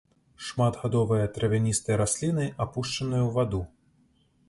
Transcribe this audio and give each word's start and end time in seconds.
Шматгадовыя 0.45 1.27
травяністыя 1.35 2.01
расліны, 2.03 2.51
апушчаныя 2.67 3.23
ў 3.27 3.29
ваду. 3.41 3.65